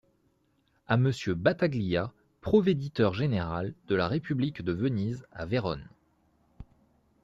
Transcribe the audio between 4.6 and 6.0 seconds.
de Venise à Verone.